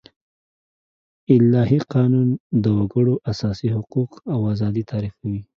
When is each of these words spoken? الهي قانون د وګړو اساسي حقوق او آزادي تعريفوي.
الهي 1.35 1.77
قانون 1.93 2.27
د 2.63 2.65
وګړو 2.79 3.13
اساسي 3.31 3.67
حقوق 3.75 4.11
او 4.33 4.39
آزادي 4.53 4.83
تعريفوي. 4.91 5.41